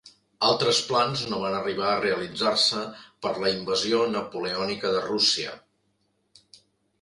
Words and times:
Altres 0.45 0.77
plans 0.91 1.25
no 1.33 1.41
van 1.43 1.57
arribar 1.57 1.85
a 1.89 1.99
realitzar-se 1.99 2.85
per 3.27 3.35
la 3.43 3.51
Invasió 3.59 4.01
napoleònica 4.15 4.95
de 4.97 5.05
Rússia. 5.05 5.55